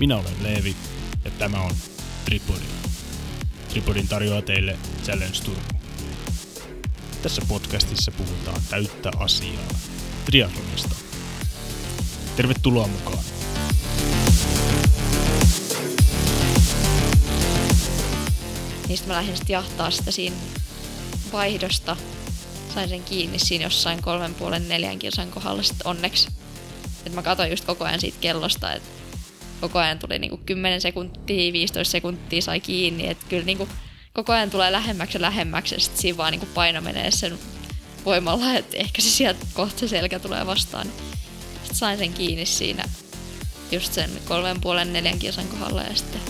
[0.00, 0.76] Minä olen Leevi
[1.24, 1.74] ja tämä on
[2.24, 2.64] Tripodi.
[3.68, 5.74] Tripodin tarjoaa teille Challenge Turku.
[7.22, 9.68] Tässä podcastissa puhutaan täyttä asiaa
[10.24, 10.94] triathlonista.
[12.36, 13.24] Tervetuloa mukaan!
[18.88, 20.36] Niistä mä lähdin sitten jahtaa sitä siinä
[21.32, 21.96] vaihdosta.
[22.74, 26.28] Sain sen kiinni siinä jossain kolmen puolen neljän kilsan kohdalla sitten onneksi.
[27.06, 28.88] Et mä katsoin just koko ajan siitä kellosta, että
[29.60, 33.08] koko ajan tuli niinku 10 sekuntia, 15 sekuntia sai kiinni.
[33.08, 33.68] Että kyllä niinku
[34.12, 37.38] koko ajan tulee lähemmäksi ja lähemmäksi ja sitten siinä vaan niinku paino menee sen
[38.04, 40.86] voimalla, että ehkä se sieltä kohta se selkä tulee vastaan.
[41.54, 42.84] Sitten sain sen kiinni siinä
[43.72, 46.20] just sen kolmen puolen neljän kilsan kohdalla ja sitten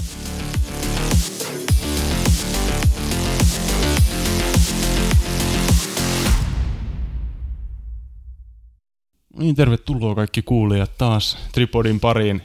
[9.38, 12.42] Niin, tervetuloa kaikki kuulijat taas Tripodin pariin.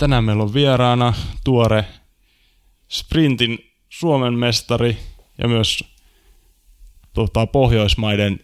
[0.00, 1.84] Tänään meillä on vieraana tuore
[2.88, 4.98] sprintin Suomen mestari
[5.38, 5.84] ja myös
[7.14, 8.40] tota, Pohjoismaiden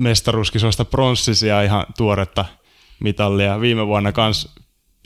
[0.00, 2.44] mestaruuskisoista pronssisia ihan tuoretta
[3.00, 3.60] mitallia.
[3.60, 4.54] Viime vuonna kans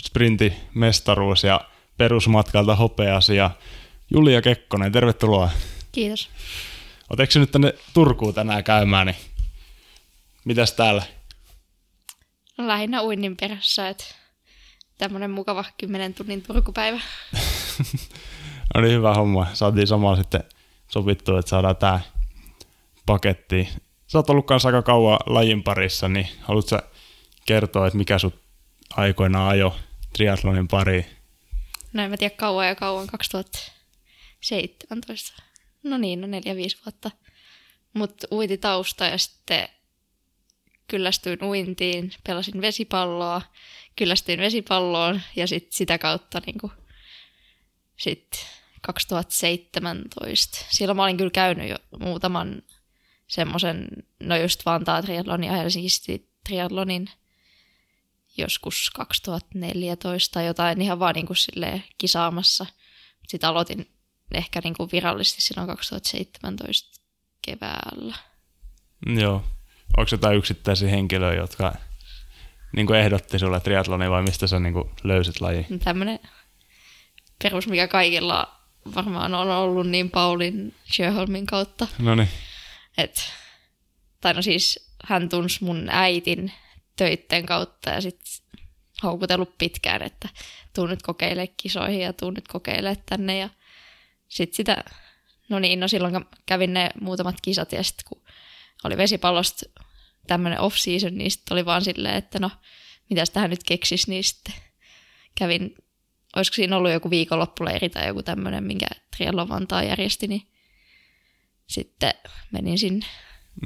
[0.02, 1.60] sprintimestaruus ja
[1.96, 3.50] perusmatkalta hopeasi ja
[4.10, 5.50] Julia Kekkonen, tervetuloa.
[5.92, 6.30] kiitos.
[7.10, 9.16] Oletko nyt tänne Turkuun tänään käymään, niin
[10.44, 11.02] mitäs täällä?
[12.58, 14.19] No, lähinnä uinnin perässä, että
[15.00, 17.00] tämmönen mukava 10 tunnin Turkupäivä.
[18.74, 19.46] No niin, hyvä homma.
[19.52, 20.44] Saatiin samalla sitten
[20.88, 22.00] sovittua, että saadaan tää
[23.06, 23.68] paketti.
[24.06, 26.82] Sä oot ollut kanssa aika kauan lajin parissa, niin haluatko sä
[27.46, 28.40] kertoa, että mikä sut
[28.96, 29.76] aikoinaan ajo
[30.12, 31.06] triathlonin pariin?
[31.92, 35.42] No en mä tiedä kauan ja kauan, 2017.
[35.82, 37.10] No niin, no neljä, viisi vuotta.
[37.94, 39.68] Mutta uiti tausta ja sitten
[40.90, 43.42] kyllästyin uintiin, pelasin vesipalloa,
[43.96, 46.72] kyllästyin vesipalloon ja sit sitä kautta niinku,
[47.96, 48.46] sit
[48.80, 50.58] 2017.
[50.68, 52.62] Silloin mä olin kyllä käynyt jo muutaman
[53.26, 53.88] semmoisen,
[54.20, 55.88] no just Vantaa triathlonin ja Helsinki
[56.44, 57.10] triathlonin
[58.36, 62.66] joskus 2014 tai jotain ihan vaan niinku silleen kisaamassa.
[63.28, 63.90] Sitten aloitin
[64.32, 67.00] ehkä niinku virallisesti silloin 2017
[67.42, 68.14] keväällä.
[69.20, 69.44] Joo.
[69.96, 71.74] Onko jotain yksittäisiä henkilöitä, jotka
[72.76, 74.74] niin ehdotti sulle triathlonia vai mistä sä niin
[75.04, 75.66] löysit laji?
[75.84, 76.20] Tämmöinen
[77.42, 78.60] perus, mikä kaikilla
[78.94, 81.88] varmaan on ollut, niin Paulin Sjöholmin kautta.
[81.98, 82.28] No niin.
[82.98, 83.32] Et,
[84.20, 86.52] tai no siis hän tunsi mun äitin
[86.96, 88.32] töitten kautta ja sitten
[89.02, 90.28] houkutellut pitkään, että
[90.74, 93.48] tuu nyt kokeile kisoihin ja tuu nyt kokeile tänne ja
[94.28, 94.84] sitten sitä,
[95.48, 98.19] no niin, no silloin kävin ne muutamat kisat ja sitten kun
[98.84, 99.66] oli vesipallosta
[100.26, 102.50] tämmöinen off-season, niin sitten oli vaan silleen, että no,
[103.10, 104.54] mitäs tähän nyt keksis, niin sitten
[105.34, 105.74] kävin,
[106.36, 108.86] olisiko siinä ollut joku viikonloppuleiri tai joku tämmöinen, minkä
[109.16, 110.42] Triathlon Vantaa järjesti, niin
[111.66, 112.14] sitten
[112.52, 113.06] menin sinne.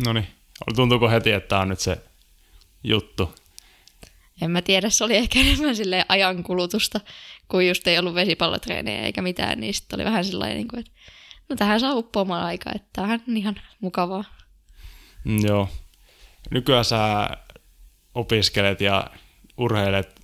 [0.07, 0.27] No niin.
[0.77, 1.99] Tuntuuko heti, että tämä on nyt se
[2.85, 3.35] juttu?
[4.43, 7.01] En mä tiedä, se oli ehkä enemmän silleen ajankulutusta,
[7.49, 10.93] kun just ei ollut vesipallotreenejä eikä mitään, niin sitten oli vähän sellainen, niin kuin, että
[11.49, 14.25] no tähän saa uppoamaan aikaa, että tämähän on ihan mukavaa.
[15.25, 15.69] Mm, joo.
[16.51, 17.31] Nykyään sä
[18.15, 19.11] opiskelet ja
[19.57, 20.21] urheilet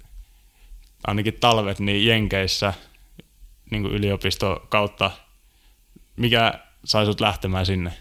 [1.06, 2.74] ainakin talvet niin Jenkeissä
[3.70, 5.10] niin kuin yliopisto kautta.
[6.16, 7.92] Mikä sai sut lähtemään sinne?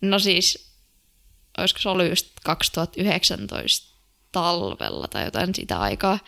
[0.00, 0.72] No siis,
[1.58, 3.96] olisiko se ollut just 2019
[4.32, 6.18] talvella tai jotain sitä aikaa,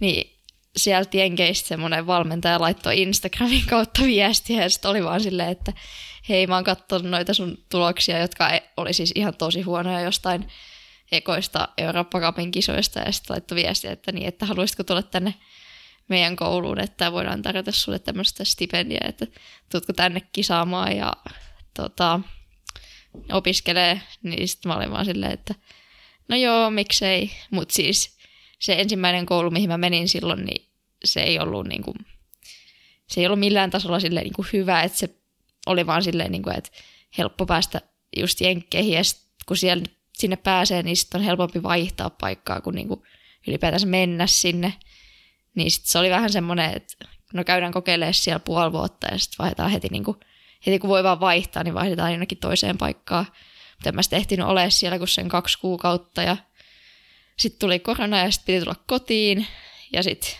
[0.00, 0.39] niin
[0.76, 5.72] sieltä Jenkeistä semmoinen valmentaja laittoi Instagramin kautta viestiä ja sitten oli vaan silleen, että
[6.28, 10.48] hei mä oon katsonut noita sun tuloksia, jotka e- oli siis ihan tosi huonoja jostain
[11.12, 15.34] ekoista Eurooppa Cupin kisoista ja sitten laittoi viestiä, että niin, että haluaisitko tulla tänne
[16.08, 19.26] meidän kouluun, että voidaan tarjota sulle tämmöistä stipendiä, että
[19.70, 21.12] tuutko tänne kisaamaan ja
[21.74, 22.20] tota,
[23.32, 25.54] opiskelee, niin sitten mä olin vaan silleen, että
[26.28, 28.19] no joo, miksei, mutta siis
[28.60, 30.66] se ensimmäinen koulu, mihin mä menin silloin, niin
[31.04, 31.96] se ei ollut niin kuin,
[33.06, 35.14] se ei ollut millään tasolla silleen niin kuin hyvä, että se
[35.66, 36.70] oli vaan silleen, niin kuin, että
[37.18, 37.80] helppo päästä
[38.16, 39.84] just jenkkeihin ja sit, kun siellä,
[40.18, 43.02] sinne pääsee, niin sitten on helpompi vaihtaa paikkaa kuin, niin kuin
[43.46, 44.74] ylipäätänsä mennä sinne.
[45.54, 46.94] Niin sitten se oli vähän semmoinen, että
[47.32, 50.16] no käydään kokeilemaan siellä puoli vuotta ja sitten vaihdetaan heti, niin kuin,
[50.66, 53.26] heti kun voi vaan vaihtaa, niin vaihdetaan jonnekin toiseen paikkaan.
[53.74, 56.36] Mutta en mä sitten ehtinyt ole siellä kuin sen kaksi kuukautta ja
[57.40, 59.46] sitten tuli korona ja sitten piti tulla kotiin.
[59.92, 60.30] Ja sitten,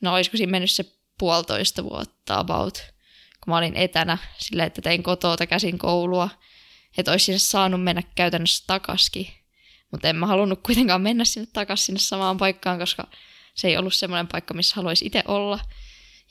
[0.00, 0.84] no olisiko siinä mennyt se
[1.18, 2.78] puolitoista vuotta about,
[3.44, 4.18] kun mä olin etänä.
[4.38, 6.28] Silleen, että tein kotoa käsin koulua,
[6.98, 9.28] että olisi sinne saanut mennä käytännössä takaskin,
[9.92, 13.08] Mutta en mä halunnut kuitenkaan mennä sinne takaisin sinne samaan paikkaan, koska
[13.54, 15.60] se ei ollut semmoinen paikka, missä haluaisi itse olla.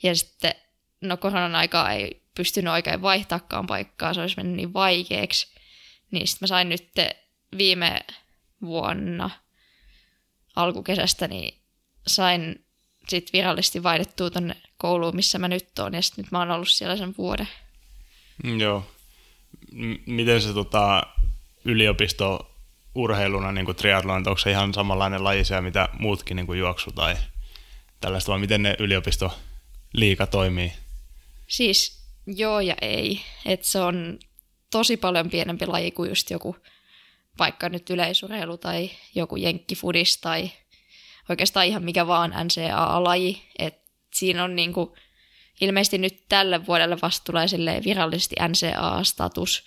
[0.02, 0.54] Ja sitten,
[1.00, 5.54] no koronan aikaa ei pystynyt oikein vaihtaakaan paikkaa, se olisi mennyt niin vaikeaksi.
[6.10, 6.92] Niin sitten mä sain nyt
[7.58, 8.00] viime
[8.62, 9.30] vuonna
[10.56, 11.54] alkukesästä, niin
[12.06, 12.64] sain
[13.08, 16.68] sitten virallisesti vaihdettua tonne kouluun, missä mä nyt oon, ja sitten nyt mä oon ollut
[16.68, 17.48] siellä sen vuoden.
[18.44, 18.90] Mm, joo.
[19.72, 21.02] M- miten se tota,
[21.64, 22.54] yliopisto
[22.94, 26.92] urheiluna niin kuin triathlon, onko se ihan samanlainen laji siellä, mitä muutkin niin kuin juoksu
[26.92, 27.16] tai
[28.00, 29.38] tällaista, vai miten ne yliopisto
[29.92, 30.72] liika toimii?
[31.46, 33.20] Siis joo ja ei.
[33.44, 34.18] Et se on
[34.70, 36.56] tosi paljon pienempi laji kuin just joku
[37.38, 40.50] vaikka nyt yleisurheilu tai joku jenkkifudis tai
[41.28, 43.42] oikeastaan ihan mikä vaan NCAA-laji.
[43.58, 43.82] Et
[44.14, 44.96] siinä on niinku,
[45.60, 49.64] ilmeisesti nyt tälle vuodelle vasta tulee virallisesti NCAA-status,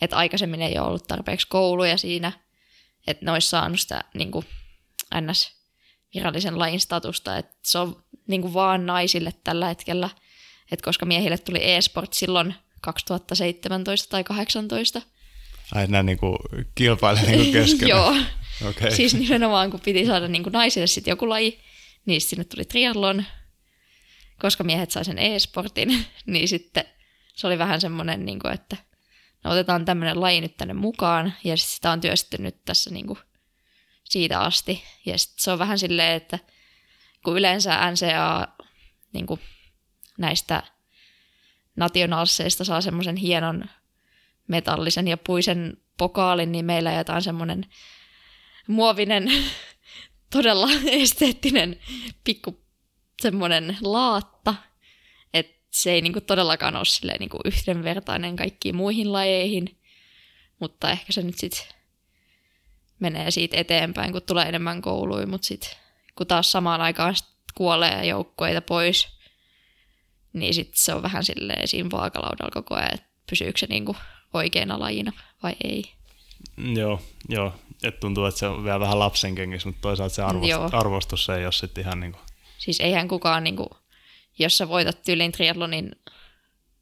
[0.00, 2.32] että aikaisemmin ei ole ollut tarpeeksi kouluja siinä,
[3.06, 4.44] että ne olisi saanut sitä niinku,
[5.20, 5.56] NS
[6.14, 10.10] virallisen lajin statusta, että se on niinku vaan naisille tällä hetkellä,
[10.72, 15.15] että koska miehille tuli e-sport silloin 2017 tai 2018,
[15.74, 16.38] Ai nämä niinku
[16.74, 17.88] kilpailee niinku keskenään.
[17.88, 18.16] Joo.
[18.68, 18.90] Okay.
[18.90, 21.60] Siis nimenomaan kun piti saada niinku naisille sitten joku laji,
[22.06, 23.24] niin sinne tuli triathlon,
[24.40, 26.84] koska miehet sai sen e-sportin, niin sitten
[27.34, 28.76] se oli vähän semmoinen, niinku, että
[29.44, 33.18] no otetaan tämmöinen laji nyt tänne mukaan, ja sit sitä on työstetty nyt tässä niinku
[34.04, 34.84] siitä asti.
[35.06, 36.38] Ja sitten se on vähän silleen, että
[37.24, 38.48] kun yleensä NCA
[39.12, 39.38] niinku,
[40.18, 40.62] näistä
[41.76, 43.64] nationalseista saa semmoisen hienon
[44.48, 47.66] metallisen ja puisen pokaalin, niin meillä jotain semmoinen
[48.66, 49.32] muovinen,
[50.32, 51.80] todella esteettinen
[52.24, 52.66] pikku
[53.22, 54.54] semmoinen laatta,
[55.34, 59.80] että se ei niinku todellakaan ole niinku yhdenvertainen kaikkiin muihin lajeihin,
[60.60, 61.66] mutta ehkä se nyt sitten
[62.98, 65.70] menee siitä eteenpäin, kun tulee enemmän kouluja, mutta sitten
[66.14, 69.08] kun taas samaan aikaan sit kuolee joukkoita pois,
[70.32, 73.96] niin sitten se on vähän silleen siinä vaakalaudalla koko ajan, että pysyykö se niinku
[74.32, 75.12] oikeana lajina
[75.42, 75.84] vai ei.
[76.76, 77.54] Joo, joo.
[77.82, 81.44] Et tuntuu, että se on vielä vähän lapsen kengissä, mutta toisaalta se arvostus, arvostus ei
[81.44, 82.22] ole sitten ihan niin kuin...
[82.58, 83.68] Siis eihän kukaan, niin kuin,
[84.38, 85.92] jos sä voitat tyylin triathlonin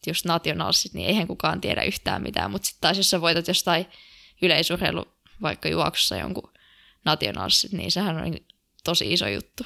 [0.06, 3.86] just nationalsit, niin eihän kukaan tiedä yhtään mitään, mutta sitten taas jos sä voitat jostain
[4.42, 5.04] yleisurheilu,
[5.42, 6.52] vaikka juoksussa jonkun
[7.04, 8.36] nationalsit, niin sehän on
[8.84, 9.64] tosi iso juttu.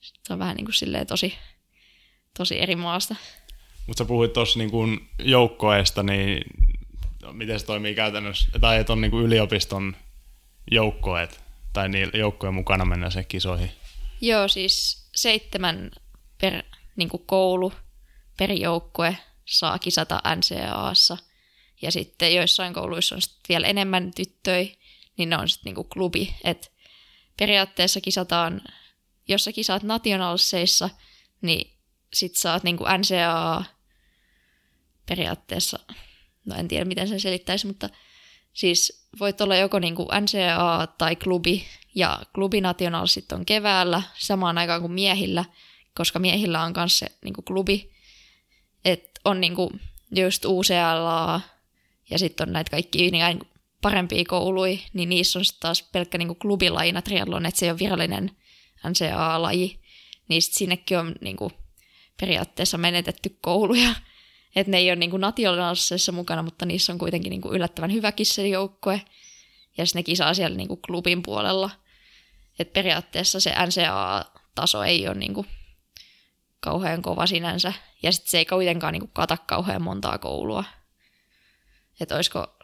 [0.00, 1.34] Se on vähän niin kuin silleen tosi,
[2.38, 3.16] tosi eri maasta.
[3.86, 6.44] Mutta sä puhuit tuossa niin joukkoeesta, niin
[7.32, 9.96] miten se toimii käytännössä, tai että on niin kuin yliopiston
[10.70, 11.40] joukkoet,
[11.72, 13.70] tai niin joukkojen mukana mennä se kisoihin?
[14.20, 15.90] Joo, siis seitsemän
[16.40, 16.62] per
[16.96, 17.72] niin kuin koulu,
[18.38, 21.16] per joukkue saa kisata NCAassa,
[21.82, 24.66] ja sitten joissain kouluissa on sitten vielä enemmän tyttöjä,
[25.16, 26.68] niin ne on sitten niin kuin klubi, että
[27.36, 28.60] periaatteessa kisataan,
[29.28, 30.90] jos sä kisaat nationalseissa,
[31.42, 31.70] niin
[32.14, 33.64] sit saat niin kuin NCAA
[35.06, 35.78] periaatteessa
[36.44, 37.88] no en tiedä miten sen selittäisi, mutta
[38.52, 41.64] siis voit olla joko niin kuin NCAA tai klubi,
[41.94, 45.44] ja klubinationalsit on keväällä samaan aikaan kuin miehillä,
[45.94, 47.90] koska miehillä on myös se niin kuin klubi,
[48.84, 49.80] että on niin kuin
[50.16, 51.40] just UCLA
[52.10, 53.40] ja sitten on näitä kaikki niin
[53.80, 57.78] parempia kouluja, niin niissä on sitten taas pelkkä niin klubilajina triathlon, että se ei ole
[57.78, 58.30] virallinen
[58.88, 59.80] NCAA-laji,
[60.28, 61.52] niin sitten sinnekin on niin kuin
[62.20, 63.94] periaatteessa menetetty kouluja,
[64.56, 68.12] että ne ei ole niin nationaalisessa mukana, mutta niissä on kuitenkin niin kuin yllättävän hyvä
[68.12, 69.02] kisselijoukkue.
[69.78, 71.70] Ja sitten ne kisaa siellä niin kuin klubin puolella.
[72.58, 75.46] Et periaatteessa se NCAA-taso ei ole niin kuin
[76.60, 77.72] kauhean kova sinänsä.
[78.02, 80.64] Ja sitten se ei kuitenkaan niin kuin kata kauhean montaa koulua.
[82.00, 82.58] Että olisiko,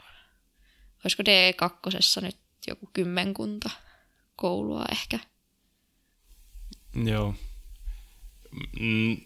[1.04, 3.70] olisiko D2 nyt joku kymmenkunta
[4.36, 5.18] koulua ehkä.
[7.04, 7.34] Joo.
[8.80, 9.16] Mm,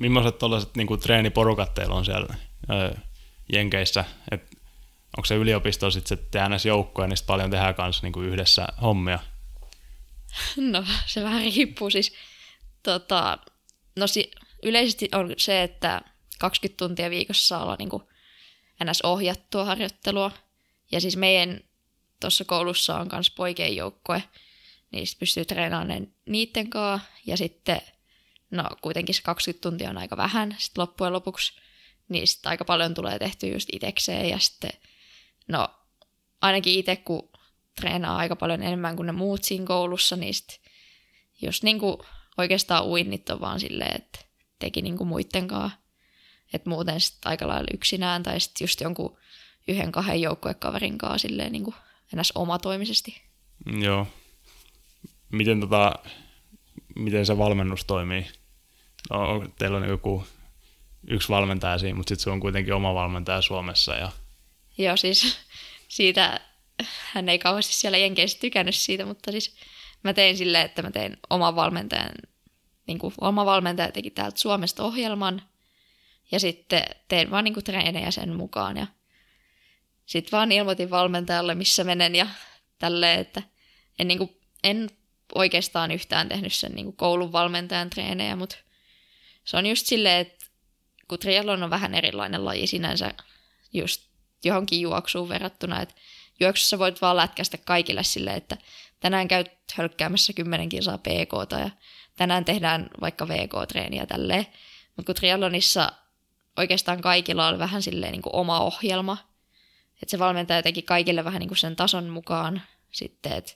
[0.00, 2.34] millaiset tuollaiset niin treeniporukat teillä on siellä
[2.70, 2.94] öö,
[3.52, 4.04] Jenkeissä?
[4.30, 4.42] Et
[5.16, 9.18] onko se yliopisto sitten se TNS joukkoja, niin paljon tehdään kanssa niin yhdessä hommia?
[10.56, 12.12] No se vähän riippuu siis.
[12.82, 13.38] Tota,
[13.96, 14.30] no si-
[14.62, 16.00] yleisesti on se, että
[16.38, 17.90] 20 tuntia viikossa saa olla niin
[18.84, 19.00] ns.
[19.02, 20.30] ohjattua harjoittelua.
[20.92, 21.60] Ja siis meidän
[22.20, 24.22] tuossa koulussa on myös poikien joukkue,
[24.92, 27.08] niin pystyy treenaamaan niiden kanssa.
[27.26, 27.80] Ja sitten
[28.50, 31.52] no kuitenkin se 20 tuntia on aika vähän sitten loppujen lopuksi,
[32.08, 34.70] niin sitten aika paljon tulee tehty just itekseen ja sitten,
[35.48, 35.68] no
[36.40, 37.30] ainakin itse kun
[37.80, 40.58] treenaa aika paljon enemmän kuin ne muut siinä koulussa, niin sitten
[41.42, 42.04] jos niinku
[42.38, 44.18] oikeastaan uinnit on vaan silleen, että
[44.58, 45.78] teki niinku muitten kanssa,
[46.52, 49.18] että muuten sitten aika lailla yksinään tai sitten just jonkun
[49.68, 51.74] yhden kahden joukkuekaverin kanssa silleen niinku
[52.12, 53.22] enäs omatoimisesti.
[53.80, 54.06] Joo.
[55.32, 55.94] Miten, tota,
[56.96, 58.26] miten se valmennus toimii?
[59.10, 60.26] No, teillä on joku
[61.08, 63.94] yksi valmentaja siinä, mutta sitten se on kuitenkin oma valmentaja Suomessa.
[63.94, 64.12] Ja...
[64.78, 65.38] Joo, siis
[65.88, 66.40] siitä,
[67.12, 69.56] hän ei kauheasti siellä Jenkeissä tykännyt siitä, mutta siis
[70.02, 72.12] mä tein silleen, että mä tein oman valmentajan,
[72.86, 75.42] niin kuin oma valmentaja teki täältä Suomesta ohjelman,
[76.32, 78.86] ja sitten tein vaan niin kuin treenejä sen mukaan, ja
[80.06, 82.26] sitten vaan ilmoitin valmentajalle, missä menen, ja
[82.78, 83.42] tälleen, että
[83.98, 84.90] en, niin kuin, en
[85.34, 88.56] oikeastaan yhtään tehnyt sen niin kuin koulun valmentajan treenejä, mutta
[89.50, 90.46] se on just silleen, että
[91.08, 93.14] kun triathlon on vähän erilainen laji sinänsä
[93.72, 94.02] just
[94.44, 95.94] johonkin juoksuun verrattuna, että
[96.40, 98.56] juoksussa voit vaan lätkästä kaikille silleen, että
[99.00, 101.70] tänään käyt hölkkäämässä 10 kilsaa PK ja
[102.16, 104.46] tänään tehdään vaikka VK-treeniä tälleen.
[104.96, 105.92] Mutta kun triathlonissa
[106.56, 109.16] oikeastaan kaikilla on vähän silleen niin kuin oma ohjelma,
[110.02, 113.52] että se valmentaja teki kaikille vähän niin kuin sen tason mukaan sitten, että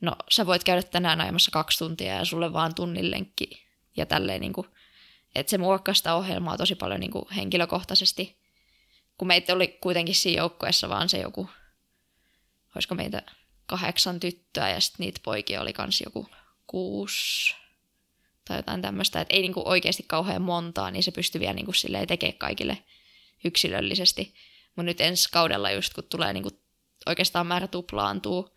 [0.00, 4.40] no sä voit käydä tänään ajamassa kaksi tuntia ja sulle vaan tunnin lenkki ja tälleen
[4.40, 4.66] niin kuin,
[5.40, 8.36] että se muokkasi sitä ohjelmaa tosi paljon niin kuin henkilökohtaisesti,
[9.18, 11.50] kun meitä oli kuitenkin siinä joukkueessa vaan se joku,
[12.74, 13.22] olisiko meitä
[13.66, 16.28] kahdeksan tyttöä ja sitten niitä poikia oli kans joku
[16.66, 17.54] kuusi
[18.44, 21.72] tai jotain tämmöistä, että ei niinku oikeasti kauhean montaa, niin se pystyi vielä niinku
[22.08, 22.78] tekemään kaikille
[23.44, 24.34] yksilöllisesti.
[24.66, 26.50] Mutta nyt ensi kaudella just kun tulee niinku
[27.06, 28.56] oikeastaan määrä tuplaantuu,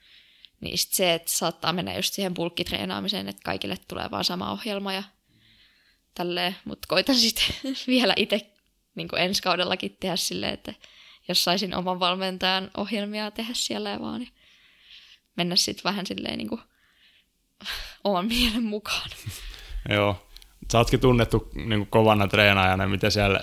[0.61, 4.93] niin sit se, että saattaa mennä just siihen bulkkitreenaamiseen, että kaikille tulee vaan sama ohjelma
[4.93, 5.03] ja
[6.15, 8.51] tälleen, mutta koitan sitten vielä itse
[8.95, 10.73] niin ensi kaudellakin tehdä silleen, että
[11.27, 14.33] jos saisin oman valmentajan ohjelmia tehdä siellä ja vaan, niin
[15.35, 16.61] mennä sitten vähän silleen niin kuin
[18.03, 19.09] oman mielen mukaan.
[19.95, 20.25] Joo.
[20.71, 23.39] Sä ootkin tunnettu niin kuin kovana treenaajana, mitä siellä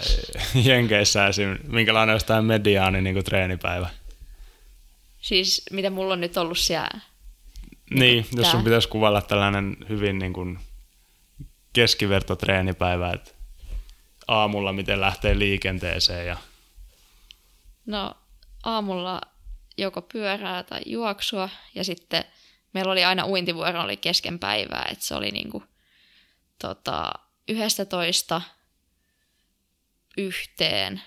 [0.64, 1.58] Jenkeissä esim.
[1.68, 3.88] Minkälainen olisi tämä mediaani niin kuin treenipäivä?
[5.20, 7.00] Siis mitä mulla on nyt ollut siellä?
[7.90, 10.58] Niin, jos sun pitäisi kuvalla tällainen hyvin niin kuin
[11.76, 13.30] keskivertotreenipäivä, että
[14.28, 16.36] aamulla miten lähtee liikenteeseen ja...
[17.86, 18.14] No
[18.64, 19.20] aamulla
[19.78, 22.24] joko pyörää tai juoksua ja sitten
[22.72, 25.62] meillä oli aina uintivuoro oli kesken päivää, että se oli niinku
[26.58, 27.12] tota,
[27.88, 28.42] toista
[30.16, 31.02] yhteen.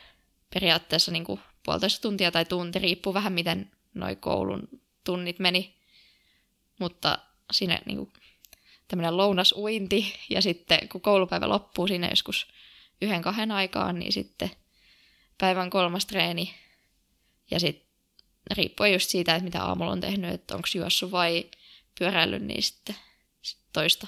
[0.53, 4.67] Periaatteessa niinku puolitoista tuntia tai tunti, riippuu vähän miten noi koulun
[5.03, 5.75] tunnit meni,
[6.79, 7.17] mutta
[7.51, 8.11] siinä niinku
[8.89, 12.47] tämmöinen lounasuinti ja sitten kun koulupäivä loppuu siinä joskus
[13.01, 14.51] yhden kahden aikaan, niin sitten
[15.37, 16.53] päivän kolmas treeni
[17.51, 17.89] ja sitten
[18.51, 21.45] riippuen just siitä, että mitä aamulla on tehnyt, että onko juossut vai
[21.99, 22.95] pyöräillyt, niin sitten
[23.41, 24.07] sit toista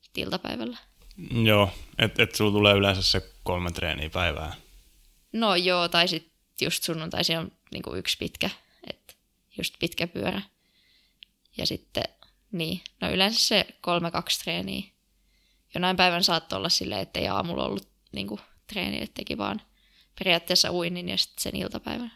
[0.00, 0.78] sit iltapäivällä.
[1.44, 4.54] Joo, että et sulla tulee yleensä se kolme treeniä päivää.
[5.32, 8.50] No joo, tai sitten just sunnuntaisin on niinku yksi pitkä,
[8.90, 9.14] että
[9.58, 10.42] just pitkä pyörä.
[11.56, 12.04] Ja sitten,
[12.52, 14.82] niin, no yleensä se kolme-kaksi treeniä.
[15.74, 19.62] Jonain päivän saattoi olla silleen, että ei aamulla ollut niinku, treeni, että teki vaan
[20.18, 22.12] periaatteessa uinnin ja sitten sen iltapäivän.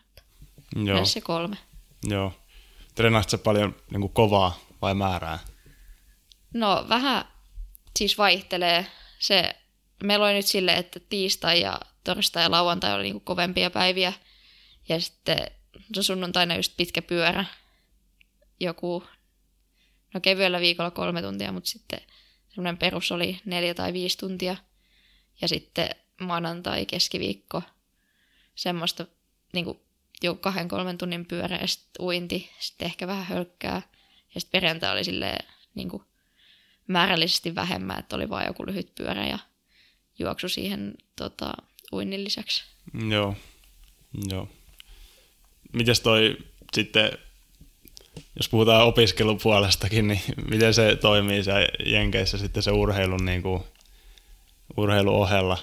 [0.84, 1.04] Joo.
[1.04, 1.56] se kolme.
[2.04, 2.32] Joo.
[2.94, 5.38] Treenaatko paljon niin kuin kovaa vai määrää?
[6.54, 7.24] No vähän
[7.98, 8.86] siis vaihtelee.
[9.18, 9.56] Se,
[10.04, 14.12] meillä oli nyt silleen, että tiistai ja torstai ja lauantai oli niin kuin kovempia päiviä.
[14.88, 15.38] Ja sitten
[15.96, 17.44] no sunnuntaina just pitkä pyörä.
[18.60, 19.04] Joku,
[20.14, 22.00] no kevyellä viikolla kolme tuntia, mutta sitten
[22.48, 24.56] semmoinen perus oli neljä tai viisi tuntia.
[25.40, 25.90] Ja sitten
[26.20, 27.62] maanantai, keskiviikko,
[28.54, 29.06] semmoista
[29.52, 29.78] niin kuin
[30.22, 33.82] jo kahden kolmen tunnin pyörä ja sitten uinti, sitten ehkä vähän hölkkää.
[34.34, 36.02] Ja sitten perjantai oli silleen niin kuin
[36.86, 39.38] määrällisesti vähemmän, että oli vain joku lyhyt pyörä ja
[40.18, 41.52] juoksu siihen tota,
[41.92, 42.64] uinnin lisäksi.
[43.08, 43.36] Joo,
[44.30, 44.48] joo.
[45.72, 46.36] Mites toi
[46.72, 47.18] sitten,
[48.36, 53.62] jos puhutaan opiskelupuolestakin, niin miten se toimii se Jenkeissä sitten se urheilun, niin kuin,
[54.76, 55.58] urheiluohella?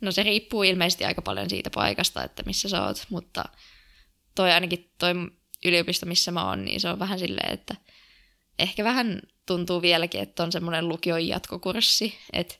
[0.00, 3.44] No se riippuu ilmeisesti aika paljon siitä paikasta, että missä sä oot, mutta
[4.34, 5.14] toi ainakin toi
[5.64, 7.74] yliopisto, missä mä oon, niin se on vähän silleen, että
[8.58, 12.54] ehkä vähän tuntuu vieläkin, että on semmoinen lukion jatkokurssi, että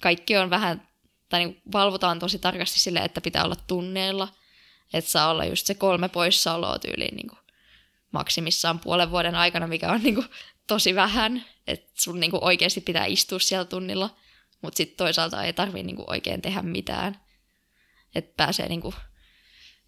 [0.00, 0.88] kaikki on vähän,
[1.28, 4.28] tai niin valvotaan tosi tarkasti silleen, että pitää olla tunneilla,
[4.92, 7.37] että saa olla just se kolme poissaoloa tyyliin niin
[8.12, 10.26] maksimissaan puolen vuoden aikana, mikä on niin kuin
[10.66, 14.10] tosi vähän, että sun niin kuin oikeasti pitää istua siellä tunnilla–
[14.62, 17.20] mutta sitten toisaalta ei tarvii niinku oikein tehdä mitään.
[18.14, 18.94] Että pääsee niinku,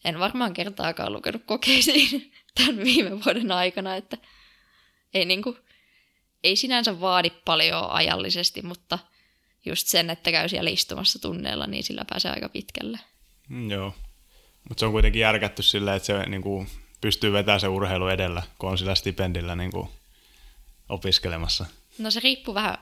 [0.05, 4.17] en varmaan kertaakaan lukenut kokeisiin tämän viime vuoden aikana, että
[5.15, 5.57] ei, niinku,
[6.45, 8.99] ei sinänsä vaadi paljon ajallisesti, mutta
[9.65, 12.99] just sen, että käy siellä istumassa tunneilla, niin sillä pääsee aika pitkälle.
[13.49, 13.95] Mm, joo,
[14.69, 16.67] mutta se on kuitenkin järkätty silleen, että se niinku
[17.01, 19.89] pystyy vetämään se urheilu edellä, kun on sillä stipendillä niin kuin
[20.89, 21.67] opiskelemassa?
[21.99, 22.79] No se riippuu vähän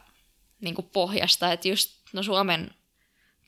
[0.61, 2.71] niin kuin pohjasta, että just no Suomen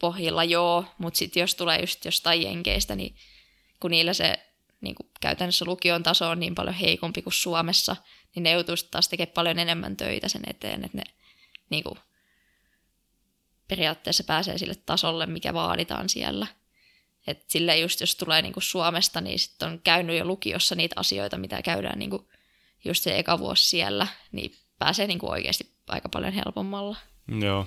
[0.01, 3.17] pohjilla joo, mutta sitten jos tulee just jostain jenkeistä, niin
[3.81, 4.47] kun niillä se
[4.81, 7.97] niin kuin käytännössä lukion taso on niin paljon heikompi kuin Suomessa,
[8.35, 11.05] niin ne joutuu taas tekemään paljon enemmän töitä sen eteen, että ne
[11.71, 11.99] niin kuin,
[13.69, 16.47] periaatteessa pääsee sille tasolle, mikä vaaditaan siellä.
[17.27, 20.95] Et sille just jos tulee niin kuin Suomesta, niin sitten on käynyt jo lukiossa niitä
[20.99, 22.27] asioita, mitä käydään niin kuin
[22.85, 26.97] just se eka vuosi siellä, niin pääsee niin kuin oikeasti aika paljon helpommalla.
[27.41, 27.67] Joo.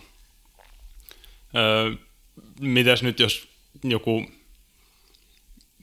[1.56, 1.92] Öö,
[2.60, 3.48] mitäs nyt, jos
[3.84, 4.26] joku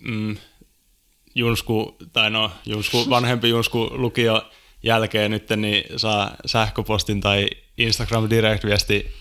[0.01, 0.37] mm,
[1.35, 4.51] Junsku, tai no Junsku, vanhempi Junsku lukio
[4.83, 7.49] jälkeen nyt, niin saa sähköpostin tai
[7.79, 9.13] Instagram direct-viesti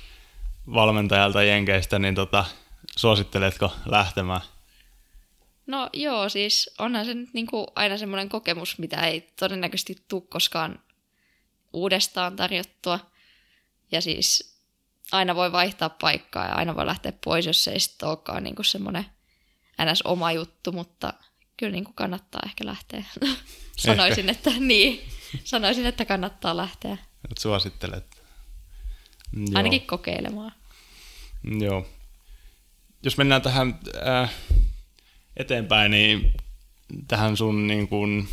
[0.73, 2.45] valmentajalta Jenkeistä, niin tota,
[2.97, 4.41] suositteletko lähtemään?
[5.67, 10.79] No joo, siis onhan se nyt niinku aina semmoinen kokemus, mitä ei todennäköisesti tule koskaan
[11.73, 12.99] uudestaan tarjottua.
[13.91, 14.59] Ja siis
[15.11, 19.05] aina voi vaihtaa paikkaa ja aina voi lähteä pois, jos ei sitten olekaan niinku semmoinen
[19.91, 20.01] ns.
[20.01, 21.13] oma juttu, mutta
[21.57, 23.03] kyllä niinku kannattaa ehkä lähteä.
[23.77, 25.01] sanoisin, että niin.
[25.43, 26.97] Sanoisin, että kannattaa lähteä.
[27.31, 28.23] Et suosittelet.
[29.33, 29.45] Joo.
[29.55, 30.51] Ainakin kokeilemaan.
[31.59, 31.87] Joo.
[33.03, 34.31] Jos mennään tähän äh,
[35.37, 36.33] eteenpäin, niin
[37.07, 38.27] tähän sun niin kuin,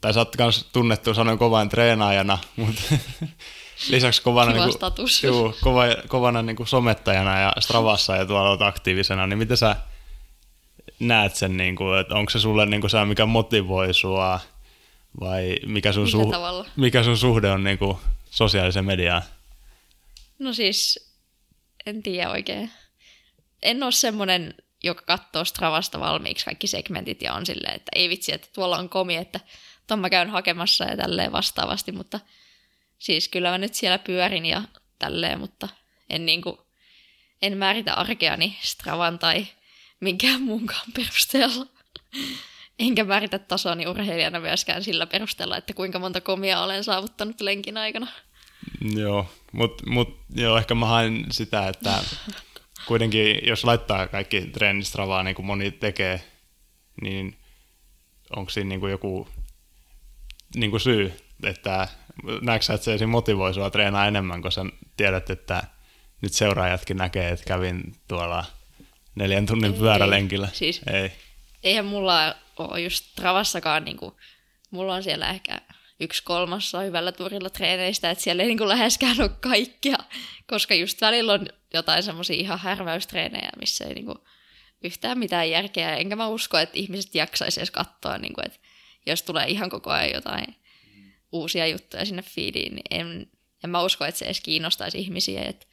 [0.00, 2.82] tai sä oot myös tunnettu sanoin kovan treenaajana, mutta
[3.90, 8.50] lisäksi kovana, Kiva niin kuin, juu, kova, kovana niin kuin somettajana ja Stravassa ja tuolla
[8.50, 9.76] olet aktiivisena, niin miten sä
[11.00, 14.40] näet sen, niin kuin, että onko se sulle niin kuin se, mikä motivoi sua
[15.20, 16.66] vai mikä sun, tavalla?
[16.76, 17.98] mikä sun suhde on niin kuin
[18.30, 19.22] sosiaaliseen mediaan?
[20.38, 21.10] No siis,
[21.86, 22.70] en tiedä oikein.
[23.64, 28.34] En ole semmoinen, joka katsoo Stravasta valmiiksi kaikki segmentit ja on silleen, että ei vitsi,
[28.34, 29.40] että tuolla on komi, että
[29.86, 32.20] ton mä käyn hakemassa ja tälleen vastaavasti, mutta
[32.98, 34.62] siis kyllä mä nyt siellä pyörin ja
[34.98, 35.68] tälleen, mutta
[36.10, 36.66] en niinku,
[37.42, 39.46] en määritä arkeani Stravan tai
[40.00, 41.66] minkään muunkaan perusteella.
[42.78, 48.06] Enkä määritä tasoani urheilijana myöskään sillä perusteella, että kuinka monta komia olen saavuttanut lenkin aikana.
[48.96, 50.20] Joo, mutta mut,
[50.58, 52.04] ehkä mä haen sitä, että
[52.86, 56.20] kuitenkin jos laittaa kaikki treenistravaa niin kuin moni tekee,
[57.02, 57.36] niin
[58.36, 59.28] onko siinä niin kuin joku
[60.56, 61.88] niin kuin syy, että
[62.42, 64.60] näetkö sä, että se motivoi sua treenaa enemmän, kun sä
[64.96, 65.62] tiedät, että
[66.20, 68.44] nyt seuraajatkin näkee, että kävin tuolla
[69.14, 70.48] neljän tunnin Ei, pyörälenkillä.
[70.52, 71.12] siis- Ei.
[71.62, 74.16] Eihän mulla ole just Travassakaan, niinku,
[74.70, 75.60] mulla on siellä ehkä
[76.04, 79.96] yksi kolmassa hyvällä turilla treeneistä, että siellä ei niinku läheskään ole kaikkia,
[80.46, 84.24] koska just välillä on jotain semmoisia ihan härväystreenejä, missä ei niinku
[84.84, 88.58] yhtään mitään järkeä, enkä mä usko, että ihmiset jaksaisi edes katsoa, niinku, että
[89.06, 90.56] jos tulee ihan koko ajan jotain
[91.32, 93.30] uusia juttuja sinne feediin, niin en,
[93.64, 95.42] en mä usko, että se edes kiinnostaisi ihmisiä.
[95.42, 95.68] Et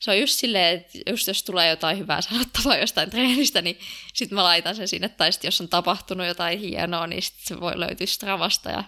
[0.00, 3.78] se on just silleen, että just jos tulee jotain hyvää sanottavaa jostain treenistä, niin
[4.14, 7.60] sitten mä laitan sen sinne, tai sitten jos on tapahtunut jotain hienoa, niin sit se
[7.60, 8.84] voi löytyä Stravasta ja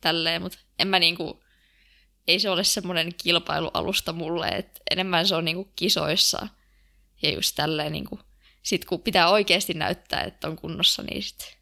[0.00, 1.44] tälleen, mutta en mä niinku,
[2.26, 6.48] ei se ole semmoinen kilpailualusta mulle, että enemmän se on niinku kisoissa
[7.22, 8.20] ja just tälleen niinku,
[8.62, 11.58] sit kun pitää oikeasti näyttää, että on kunnossa, niin sit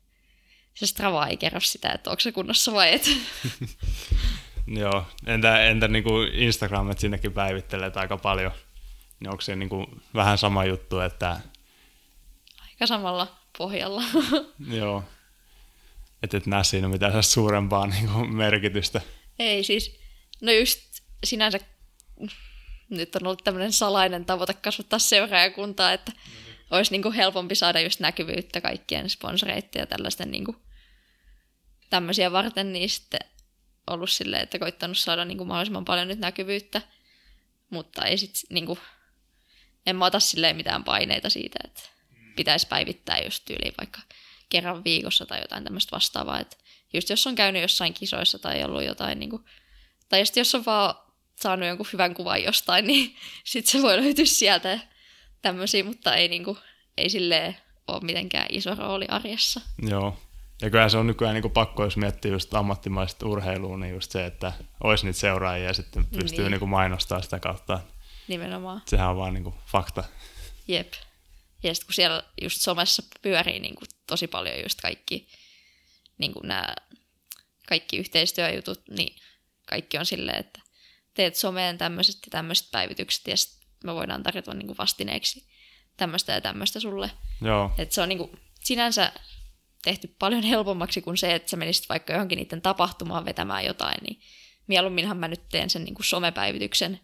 [0.74, 3.10] se Strava ei kerro sitä, että onko se kunnossa vai et.
[4.80, 8.52] Joo, entä, entä niin kuin Instagram, että sinnekin päivittelet aika paljon,
[9.20, 11.40] niin onko se niin kuin vähän sama juttu, että
[12.78, 14.02] Aika samalla pohjalla.
[14.80, 15.04] joo,
[16.22, 19.00] että et näe siinä mitään suurempaa niin kuin merkitystä.
[19.38, 20.00] Ei siis,
[20.40, 20.80] no just
[21.24, 21.60] sinänsä
[22.90, 26.12] nyt on ollut tämmöinen salainen tavoite kasvattaa seuraajakuntaa, että
[26.70, 30.56] olisi niin kuin helpompi saada just näkyvyyttä kaikkien sponsoreiden ja tällaisten niin kuin
[31.90, 33.20] tämmöisiä varten, niin sitten
[33.86, 36.82] ollut silleen, että koittanut saada niin kuin mahdollisimman paljon nyt näkyvyyttä,
[37.70, 38.78] mutta ei sit niin kuin,
[39.86, 41.82] en mä ota silleen mitään paineita siitä, että
[42.36, 44.00] pitäisi päivittää just tyyliin vaikka
[44.48, 46.56] kerran viikossa tai jotain tämmöistä vastaavaa, että
[46.92, 49.44] just jos on käynyt jossain kisoissa tai ollut jotain, niin kuin,
[50.08, 50.94] tai just jos on vaan
[51.36, 54.78] saanut jonkun hyvän kuvan jostain, niin sitten se voi löytyä sieltä
[55.42, 56.58] tämmöisiä, mutta ei, niin kuin,
[56.96, 57.56] ei silleen
[57.88, 59.60] ole mitenkään iso rooli arjessa.
[59.82, 60.16] Joo,
[60.62, 64.10] ja kyllä se on nykyään niin kuin pakko, jos miettii just ammattimaista urheilua, niin just
[64.10, 64.52] se, että
[64.84, 66.50] olisi niitä seuraajia ja sitten pystyy Niin.
[66.50, 66.58] niin.
[66.58, 67.80] Kuin mainostaa sitä kautta.
[68.28, 68.82] Nimenomaan.
[68.86, 70.04] Sehän on vaan niin kuin fakta.
[70.68, 70.92] Jep.
[71.62, 75.28] Ja sitten kun siellä just somessa pyörii niin kuin tosi paljon just kaikki,
[76.18, 76.74] niin kuin nämä
[77.68, 79.16] kaikki yhteistyöjutut, niin
[79.66, 80.60] kaikki on silleen, että
[81.14, 85.48] teet someen tämmöiset ja tämmöiset päivitykset ja sitten me voidaan tarjota niin kuin vastineeksi
[85.96, 87.10] tämmöistä ja tämmöistä sulle.
[87.42, 88.30] Joo, Et se on niin kuin,
[88.64, 89.12] sinänsä
[89.82, 94.20] tehty paljon helpommaksi kuin se, että sä menisit vaikka johonkin niiden tapahtumaan vetämään jotain, niin
[94.66, 97.00] mieluumminhan mä nyt teen sen niin kuin somepäivityksen,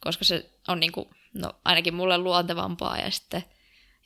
[0.00, 3.44] koska se on niin kuin, no, ainakin mulle luontevampaa ja sitten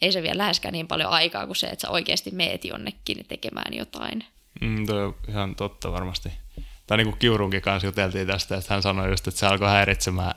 [0.03, 3.75] ei se vielä läheskään niin paljon aikaa kuin se, että sä oikeasti meet jonnekin tekemään
[3.75, 4.25] jotain.
[4.61, 6.33] Mm, toi on ihan totta varmasti.
[6.87, 10.35] Tai niin kuin Kiurunkin kanssa juteltiin tästä, että hän sanoi just, että se alkoi häiritsemään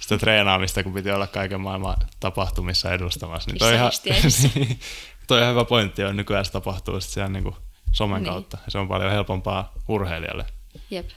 [0.00, 3.50] sitä treenaamista, kun piti olla kaiken maailman tapahtumissa edustamassa.
[3.50, 3.92] Niin toi, ihan,
[4.54, 4.80] niin,
[5.26, 7.56] toi ihan hyvä pointti on, nykyään se tapahtuu sit siellä niin kuin
[7.92, 8.32] somen niin.
[8.32, 8.58] kautta.
[8.64, 10.46] Ja se on paljon helpompaa urheilijalle.
[10.90, 11.08] Jep.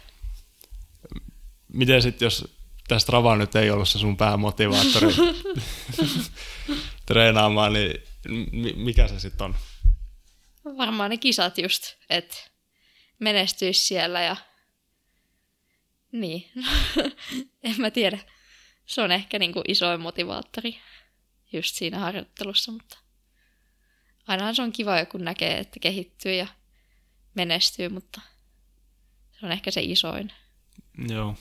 [1.74, 5.08] Miten sitten, jos tästä Strava nyt ei ollut se sun päämotivaattori
[7.06, 8.02] treenaamaan, niin
[8.76, 9.56] mikä se sitten on?
[10.78, 12.38] Varmaan ne kisat just, että
[13.20, 14.36] menestyisi siellä ja
[16.12, 16.52] niin,
[17.64, 18.20] en mä tiedä.
[18.86, 20.80] Se on ehkä niin kuin isoin motivaattori
[21.54, 22.98] just siinä harjoittelussa, mutta
[24.28, 26.48] ainahan se on kiva, kun näkee, että kehittyy ja
[27.34, 28.22] menestyy, mutta
[29.40, 30.34] se on ehkä se isoin.
[31.10, 31.36] Joo.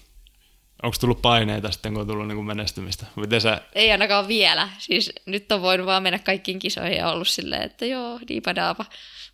[0.83, 3.07] Onko tullut paineita sitten, kun on tullut niin menestymistä?
[3.17, 3.61] Miten sä...
[3.75, 4.69] Ei ainakaan vielä.
[4.79, 8.85] Siis nyt on voinut vaan mennä kaikkiin kisoihin ja ollut silleen, että joo, diipadaapa.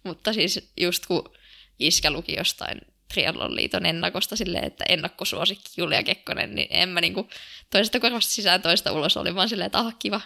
[0.05, 1.31] Mutta siis just kun
[1.79, 2.81] iskä luki jostain
[3.15, 7.29] Triathlon liiton ennakosta silleen, että ennakkosuosikki Julia Kekkonen, niin en mä niinku
[7.71, 10.21] toisesta korvasta sisään toista ulos, oli vaan silleen, että ah, kiva,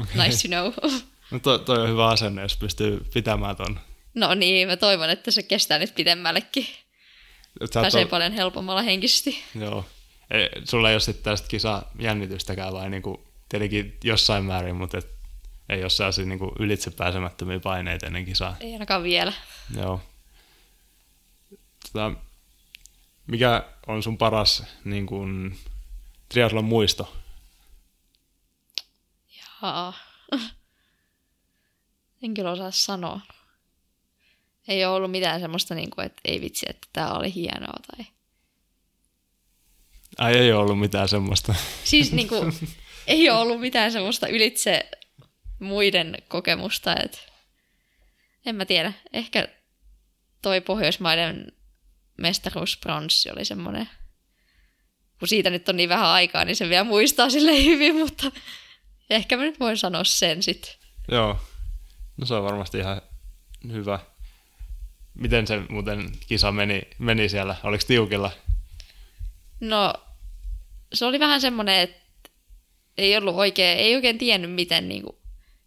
[0.00, 0.26] okay.
[0.26, 0.92] nice to know.
[1.30, 3.80] No to, toi on hyvä asenne, jos pystyy pitämään ton.
[4.14, 6.66] No niin, mä toivon, että se kestää nyt pidemmällekin.
[7.74, 8.08] Pääsee ol...
[8.08, 9.44] paljon helpommalla henkisesti.
[9.60, 9.84] Joo.
[10.64, 15.08] Sulla ei ole sitten tästä kisa jännitystäkään vai niinku, tietenkin jossain määrin, mutta et,
[15.68, 18.56] ei ole sellaisia niinku ylitse pääsemättömiä paineita ennen kisaa.
[18.60, 19.32] Ei ainakaan vielä.
[19.76, 20.00] Joo.
[21.92, 22.12] Tota,
[23.26, 25.58] mikä on sun paras niin kuin,
[26.28, 27.16] triathlon muisto?
[29.62, 29.94] Jaa.
[32.22, 33.20] En kyllä osaa sanoa.
[34.68, 38.06] Ei ole ollut mitään semmoista, niin kuin, että ei vitsi, että tämä oli hienoa tai...
[40.20, 41.54] Ai ei ole ollut mitään semmoista.
[41.84, 42.54] Siis niin kuin,
[43.06, 44.90] ei ole ollut mitään semmoista ylitse
[45.60, 47.18] muiden kokemusta, että
[48.46, 48.92] en mä tiedä.
[49.12, 49.48] Ehkä
[50.42, 51.52] toi Pohjoismaiden
[52.18, 53.88] mestaruuspronssi oli semmoinen,
[55.18, 58.32] kun siitä nyt on niin vähän aikaa, niin se vielä muistaa sille hyvin, mutta
[59.10, 60.72] ehkä mä nyt voin sanoa sen sitten.
[61.10, 61.40] Joo,
[62.16, 63.02] no se on varmasti ihan
[63.72, 63.98] hyvä.
[65.14, 67.56] Miten se muuten kisa meni, meni siellä?
[67.62, 68.30] Oliko tiukilla?
[69.60, 69.94] No,
[70.94, 72.30] se oli vähän semmoinen, että
[72.98, 75.16] ei ollut oikein, ei oikein tiennyt, miten niin kuin,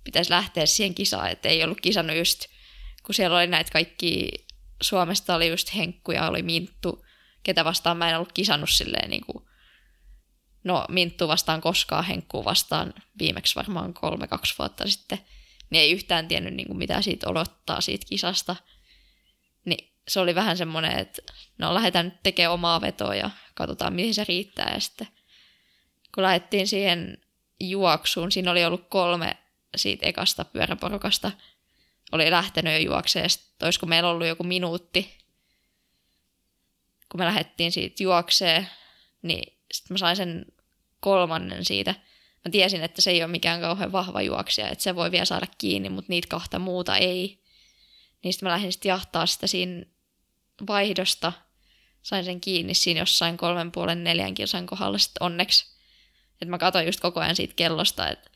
[0.04, 2.46] pitäisi lähteä siihen kisaan, että ei ollut kisannut just,
[3.06, 4.32] kun siellä oli näitä kaikki
[4.82, 7.06] Suomesta oli just Henkku ja oli Minttu,
[7.44, 9.46] ketä vastaan mä en ollut kisannut silleen niin kuin,
[10.64, 15.20] no Minttu vastaan koskaan, Henkku vastaan viimeksi varmaan kolme-kaksi vuotta sitten,
[15.70, 18.56] niin ei yhtään tiennyt niin kuin, mitä siitä odottaa siitä kisasta.
[20.08, 21.22] Se oli vähän semmoinen, että
[21.58, 24.72] no lähdetään nyt tekemään omaa vetoa ja katsotaan mihin se riittää.
[24.74, 25.08] Ja sitten
[26.16, 27.18] kun lähdettiin siihen
[27.60, 29.38] juoksuun, siinä oli ollut kolme
[29.76, 31.32] siitä ekasta pyöräporukasta–
[32.14, 33.30] oli lähtenyt jo juokseen,
[33.64, 35.18] olisiko meillä ollut joku minuutti,
[37.12, 38.70] kun me lähdettiin siitä juokseen,
[39.22, 40.46] niin sitten mä sain sen
[41.00, 41.96] kolmannen siitä.
[42.46, 45.48] Mä tiesin, että se ei ole mikään kauhean vahva juoksija, että se voi vielä saada
[45.58, 47.44] kiinni, mutta niitä kahta muuta ei.
[48.24, 49.86] Niin sitten mä lähdin sitten jahtaa sitä siinä
[50.68, 51.34] vaihdosta.
[52.02, 55.66] Sain sen kiinni siinä jossain kolmen puolen neljän kilsan kohdalla sitten onneksi.
[56.34, 58.30] Että mä katsoin just koko ajan siitä kellosta, että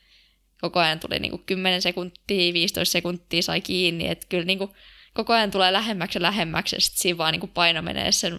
[0.60, 4.70] koko ajan tuli niin kuin 10 sekuntia, 15 sekuntia sai kiinni, että kyllä niin kuin
[5.14, 8.38] koko ajan tulee lähemmäksi ja lähemmäksi, ja sitten siinä vaan niin kuin paino menee sen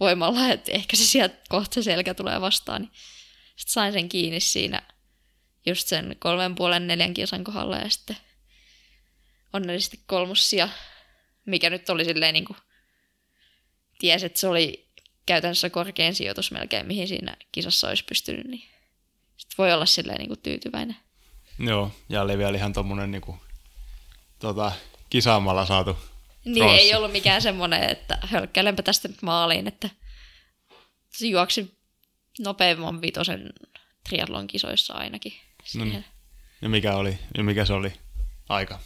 [0.00, 2.92] voimalla, että ehkä se sieltä kohta se selkä tulee vastaan, niin
[3.56, 4.82] sitten sain sen kiinni siinä
[5.66, 8.16] just sen kolmen puolen neljän kilsan kohdalla, ja sitten
[9.52, 10.68] onnellisesti kolmussia,
[11.46, 12.44] mikä nyt oli silleen niin
[14.02, 14.88] kuin, ties, että se oli
[15.26, 18.62] käytännössä korkein sijoitus melkein, mihin siinä kisassa olisi pystynyt, niin
[19.36, 20.96] sitten voi olla silleen niin kuin tyytyväinen.
[21.58, 23.36] Joo, ja oli vielä ihan tommonen niinku,
[24.38, 24.72] tota,
[25.10, 25.96] kisaamalla saatu
[26.44, 26.80] Niin, pronssi.
[26.80, 29.90] ei ollut mikään semmoinen, että hölkkäilenpä tästä nyt maaliin, että
[31.12, 31.78] se juoksi
[32.38, 33.52] nopeimman vitosen
[34.08, 35.32] triathlon kisoissa ainakin.
[35.76, 36.04] No niin.
[36.62, 37.92] Ja mikä, oli, ja mikä se oli
[38.48, 38.80] aika?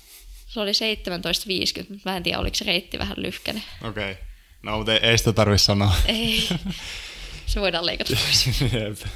[0.46, 3.62] Se oli 17.50, mutta mä en tiedä, oliko se reitti vähän lyhkäinen.
[3.82, 4.12] Okei.
[4.12, 4.24] Okay.
[4.62, 5.94] No, mutta ei, ei sitä tarvitse sanoa.
[6.06, 6.48] Ei.
[7.46, 8.50] Se voidaan leikata pois.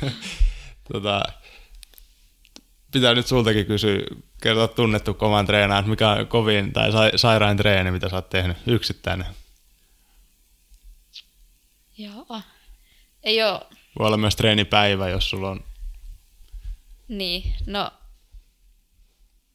[0.93, 1.23] tota,
[2.93, 3.99] pitää nyt sultakin kysyä,
[4.43, 8.57] kertoa tunnettu kovan treenaan, mikä on kovin tai sa- sairain treeni, mitä sä oot tehnyt,
[8.67, 9.27] yksittäinen.
[11.99, 12.41] Joo.
[13.23, 13.71] Ei oo.
[13.99, 15.65] Voi olla myös treenipäivä, jos sulla on.
[17.09, 17.91] Niin, no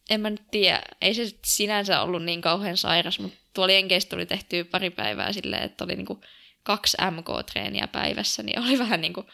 [0.10, 4.26] en mä nyt tiedä, ei se sinänsä ollut niin kauhean sairas, mutta tuolla Jenkeistä tuli
[4.26, 6.22] tehty pari päivää silleen, että oli niinku
[6.64, 9.26] kaksi MK-treeniä päivässä, niin oli vähän niinku,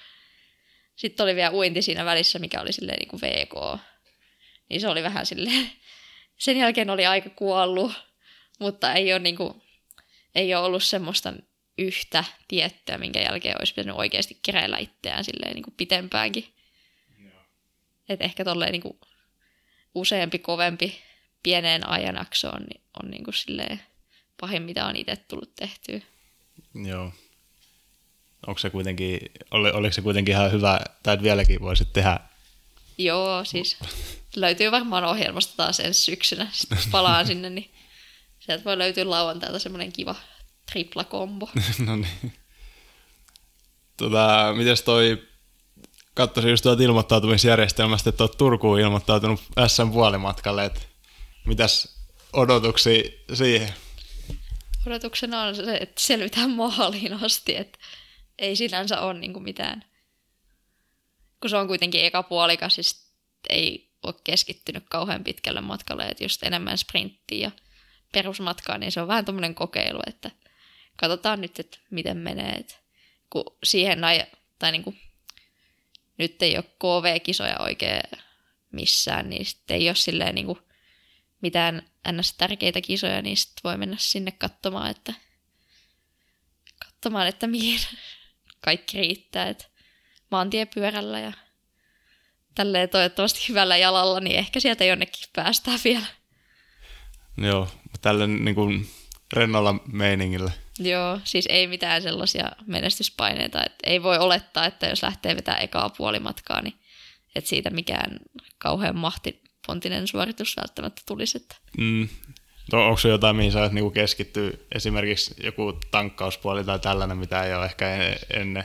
[0.95, 3.81] sitten oli vielä uinti siinä välissä, mikä oli silleen niinku VK.
[4.69, 5.71] Niin se oli vähän silleen,
[6.37, 7.91] sen jälkeen oli aika kuollut,
[8.59, 9.63] mutta ei ole, niinku,
[10.35, 11.33] ei ole ollut semmoista
[11.77, 16.53] yhtä tiettyä, minkä jälkeen olisi pitänyt oikeasti keräillä itseään silleen niinku pitempäänkin.
[18.09, 18.99] Että ehkä tolleen niinku
[19.95, 21.01] useampi, kovempi
[21.43, 23.81] pieneen ajanaksoon niin on niinku silleen
[24.41, 25.99] pahin, mitä on itse tullut tehtyä.
[26.85, 27.11] Joo.
[28.47, 29.19] Onko se kuitenkin,
[29.51, 32.19] oli, oliko se kuitenkin ihan hyvä, tai että vieläkin voisit tehdä?
[32.97, 33.77] Joo, siis
[34.35, 36.47] löytyy varmaan ohjelmasta taas ensi syksynä.
[36.51, 37.71] Sitten palaan sinne, niin
[38.39, 40.15] sieltä voi löytyä lauantailta semmoinen kiva
[40.71, 41.49] tripla kombo.
[41.85, 42.33] no niin.
[43.97, 45.27] Tota, mites toi,
[46.13, 50.81] katsoisin just tuolta ilmoittautumisjärjestelmästä, että olet Turkuun ilmoittautunut SM puolimatkalle, että
[51.45, 52.01] mitäs
[52.33, 53.73] odotuksia siihen?
[54.87, 57.79] Odotuksena on se, että selvitään maaliin asti, että
[58.39, 59.85] ei sinänsä ole niin mitään.
[61.41, 63.11] Kun se on kuitenkin eka puolikas, siis
[63.49, 67.51] ei ole keskittynyt kauhean pitkälle matkalle, että just enemmän sprinttiä ja
[68.11, 70.31] perusmatkaa, niin se on vähän tuommoinen kokeilu, että
[70.97, 72.51] katsotaan nyt, että miten menee.
[72.51, 72.75] Että
[73.29, 73.99] kun siihen
[74.59, 74.99] tai niin kuin,
[76.17, 78.01] nyt ei ole KV-kisoja oikein
[78.71, 80.59] missään, niin sitten ei ole silleen niin kuin
[81.41, 82.33] mitään ns.
[82.33, 85.13] tärkeitä kisoja, niin sitten voi mennä sinne katsomaan, että
[86.85, 87.79] katsomaan, että mihin
[88.65, 89.49] kaikki riittää.
[89.49, 89.65] Että
[90.31, 91.33] maantiepyörällä ja
[92.55, 96.05] tälleen toivottavasti hyvällä jalalla, niin ehkä sieltä jonnekin päästään vielä.
[97.37, 97.67] Joo,
[98.01, 98.89] tällä niin kuin
[99.33, 100.51] rennolla meiningillä.
[100.89, 103.63] Joo, siis ei mitään sellaisia menestyspaineita.
[103.65, 106.73] Että ei voi olettaa, että jos lähtee vetää ekaa puolimatkaa, niin
[107.35, 108.19] että siitä mikään
[108.57, 111.37] kauhean mahtipontinen suoritus välttämättä tulisi.
[111.37, 111.55] Että...
[111.77, 112.09] Mm.
[112.71, 117.53] No, onko se jotain, mihin sä niinku keskittyy, esimerkiksi joku tankkauspuoli tai tällainen, mitä ei
[117.53, 117.87] ole ehkä
[118.33, 118.63] ennen,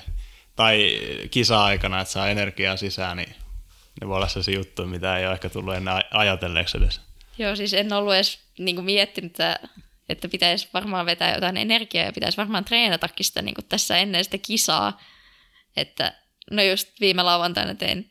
[0.57, 1.00] tai
[1.31, 3.35] kisa-aikana, että saa energiaa sisään, niin
[4.00, 7.00] ne voi olla sellaisia juttuja, mitä ei ole ehkä tullut ennen ajatelleeksi edes.
[7.38, 9.61] Joo, siis en ollut edes niin kuin miettinyt, että,
[10.09, 14.25] että pitäisi varmaan vetää jotain energiaa ja pitäisi varmaan treenatakin sitä niin kuin tässä ennen
[14.25, 15.01] sitä kisaa.
[15.77, 16.14] Että
[16.51, 18.11] no just viime lauantaina tein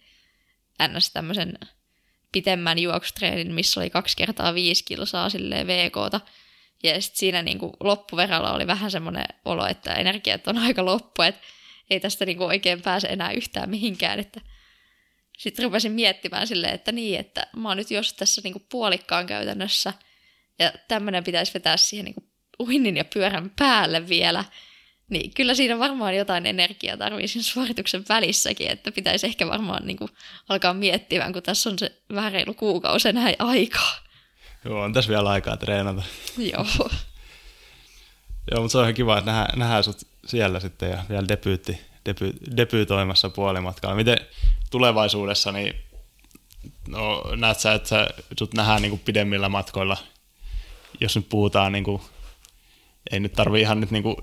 [0.87, 1.11] ns.
[1.11, 1.53] tämmöisen
[2.31, 6.21] pitemmän juoksutreenin, missä oli kaksi kertaa viisi kilsaa silleen VKta.
[6.83, 11.21] Ja sitten siinä niin kuin loppuverralla oli vähän semmoinen olo, että energiat on aika loppu,
[11.21, 11.41] että
[11.89, 14.19] ei tästä niin kuin oikein pääse enää yhtään mihinkään.
[14.19, 14.41] Että
[15.37, 19.27] sitten rupesin miettimään silleen, että niin, että mä oon nyt jos tässä niin kuin puolikkaan
[19.27, 19.93] käytännössä,
[20.59, 24.45] ja tämmöinen pitäisi vetää siihen niin kuin uinnin ja pyörän päälle vielä,
[25.09, 29.97] niin kyllä siinä varmaan jotain energiaa tarvii siinä suorituksen välissäkin, että pitäisi ehkä varmaan niin
[29.97, 30.09] kuin
[30.49, 33.95] alkaa miettimään, kun tässä on se vähän reilu kuukausi enää aikaa.
[34.65, 36.03] Joo, on tässä vielä aikaa treenata.
[36.37, 36.65] Joo.
[38.51, 41.81] Joo, mutta se on ihan kiva, että nähdään, nähdään sut siellä sitten ja vielä debyytti,
[42.05, 43.95] deby, debyytoimassa puolimatkalla.
[43.95, 44.17] Miten
[44.71, 45.73] tulevaisuudessa, niin
[46.87, 48.07] no, näet sä, että sä,
[48.39, 49.97] sut nähdään niin kuin pidemmillä matkoilla,
[51.01, 52.01] jos nyt puhutaan, niin kuin,
[53.11, 54.15] ei nyt tarvi ihan nyt niin kuin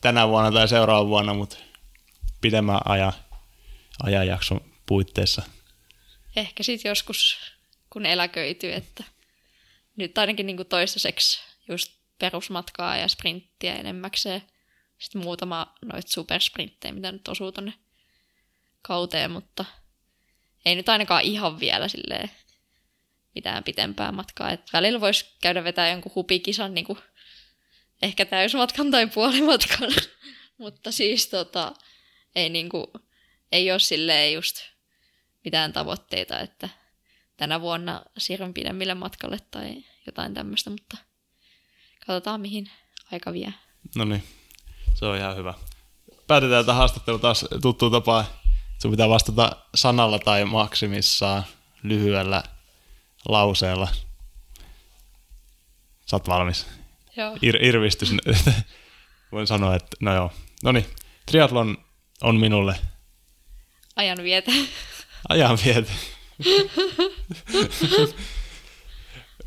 [0.00, 1.56] tänä vuonna tai seuraavana vuonna, mutta
[2.40, 3.12] pidemmän ajan,
[4.02, 5.42] ajanjakson puitteissa.
[6.36, 7.38] Ehkä sitten joskus,
[7.90, 9.04] kun eläköityy, että
[9.96, 14.42] nyt ainakin niin kuin toistaiseksi just perusmatkaa ja sprinttiä enemmäkseen.
[14.98, 17.72] Sitten muutama noita supersprinttejä, mitä nyt osuu tonne
[18.82, 19.64] kauteen, mutta
[20.64, 22.30] ei nyt ainakaan ihan vielä silleen
[23.34, 24.50] mitään pitempää matkaa.
[24.50, 26.98] Et välillä voisi käydä vetää jonkun hupikisan niin kuin
[28.02, 29.90] ehkä täysmatkan tai puolimatkan,
[30.58, 31.72] mutta siis tota,
[32.34, 32.92] ei, niinku,
[33.52, 34.56] ei ole silleen just
[35.44, 36.68] mitään tavoitteita, että
[37.36, 40.96] tänä vuonna siirryn pidemmille matkalle tai jotain tämmöistä, mutta
[42.06, 42.70] katsotaan mihin
[43.12, 43.54] aika vie.
[43.96, 44.22] No niin,
[44.94, 45.54] se on ihan hyvä.
[46.26, 48.24] Päätetään tämä haastattelu taas tuttu tapaa.
[48.82, 51.44] Sun pitää vastata sanalla tai maksimissaan
[51.82, 52.42] lyhyellä
[53.28, 53.88] lauseella.
[56.06, 56.66] Sä oot valmis.
[57.16, 57.36] Joo.
[57.42, 58.10] Ir- irvistys.
[59.32, 60.32] Voin sanoa, että no joo.
[60.62, 60.86] No niin,
[61.26, 61.84] triathlon
[62.22, 62.76] on minulle.
[63.96, 64.52] Ajan vietä.
[65.28, 65.92] Ajan vietä.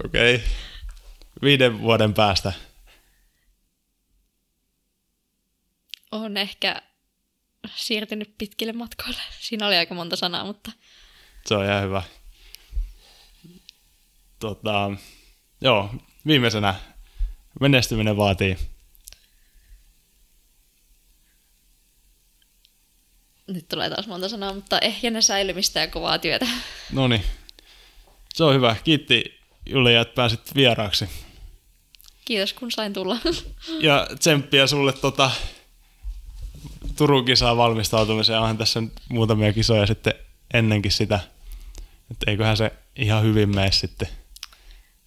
[0.06, 0.36] Okei.
[0.36, 0.48] Okay.
[1.42, 2.54] Viiden vuoden päästä.
[6.12, 6.82] On ehkä
[7.76, 9.22] siirtynyt pitkille matkoille.
[9.40, 10.72] Siinä oli aika monta sanaa, mutta...
[11.46, 12.04] Se on ihan hyvä.
[14.44, 14.92] Tota,
[15.62, 15.90] joo,
[16.28, 16.76] viimeisenä
[17.60, 18.58] menestyminen vaatii.
[23.48, 26.48] Nyt tulee taas monta sanaa, mutta ehjänä säilymistä ja kovaa työtä.
[26.92, 27.24] No niin.
[28.34, 28.76] Se on hyvä.
[28.84, 31.10] Kiitti Julia, että pääsit vieraaksi.
[32.26, 33.18] Kiitos kun sain tulla.
[33.80, 35.32] Ja tsemppiä sulle tota,
[36.98, 38.40] Turun kisaan valmistautumiseen.
[38.40, 40.14] Onhan tässä nyt muutamia kisoja sitten
[40.54, 41.20] ennenkin sitä.
[42.12, 44.23] Että eiköhän se ihan hyvin mene sitten.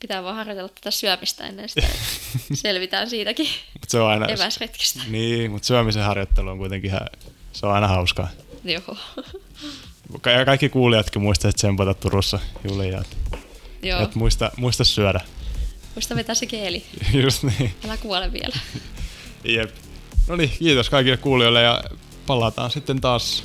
[0.01, 1.87] Pitää vaan harjoitella tätä syömistä ennen sitä.
[2.55, 3.47] Selvitään siitäkin
[3.81, 5.01] Mut se on aina, eväsretkestä.
[5.09, 7.01] niin, mutta syömisen harjoittelu on kuitenkin ihan,
[7.53, 8.29] se on aina hauskaa.
[8.65, 8.97] Joo.
[10.21, 13.01] Ka- Ja kaikki kuulijatkin muistaa, että tsempata Turussa Julia.
[13.01, 13.39] Et,
[13.83, 14.01] Joo.
[14.03, 15.21] et muista, muista syödä.
[15.95, 16.85] Muista vetää se keeli.
[17.25, 17.75] Just niin.
[17.85, 18.57] Älä kuole vielä.
[19.45, 19.71] Jep.
[20.29, 21.85] No niin, kiitos kaikille kuulijoille ja
[22.27, 23.45] palataan sitten taas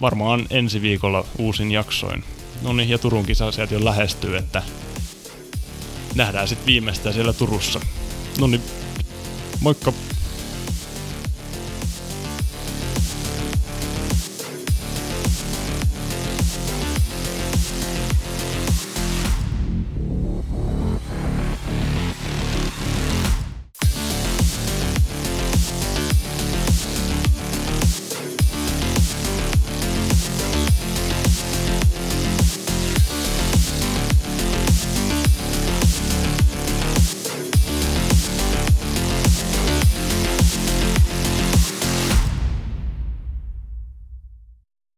[0.00, 2.24] varmaan ensi viikolla uusin jaksoin.
[2.62, 4.62] No niin, ja Turun kisa sieltä jo lähestyy, että
[6.16, 7.80] nähdään sitten viimeistään siellä Turussa.
[8.40, 8.62] No niin,
[9.60, 9.92] moikka!